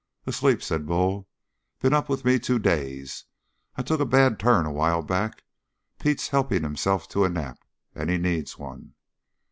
[0.25, 1.27] "Asleep," said Bull.
[1.79, 3.25] "Been up with me two days.
[3.75, 5.43] I took a bad turn a while back.
[5.99, 7.59] Pete's helping himself to a nap,
[7.93, 8.95] and he needs one!"